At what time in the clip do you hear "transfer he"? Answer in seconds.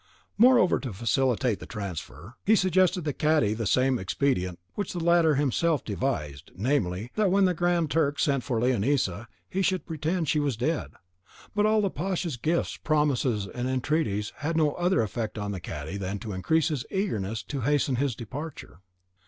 1.67-2.55